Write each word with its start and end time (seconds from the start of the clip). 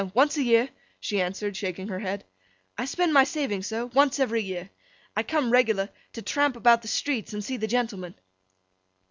Once 0.15 0.35
a 0.35 0.41
year,' 0.41 0.69
she 0.99 1.21
answered, 1.21 1.55
shaking 1.55 1.87
her 1.89 1.99
head. 1.99 2.23
'I 2.75 2.85
spend 2.85 3.13
my 3.13 3.23
savings 3.23 3.67
so, 3.67 3.91
once 3.93 4.19
every 4.19 4.41
year. 4.41 4.71
I 5.15 5.21
come 5.21 5.51
regular, 5.51 5.89
to 6.13 6.23
tramp 6.23 6.55
about 6.55 6.81
the 6.81 6.87
streets, 6.87 7.33
and 7.33 7.45
see 7.45 7.57
the 7.57 7.67
gentlemen. 7.67 8.15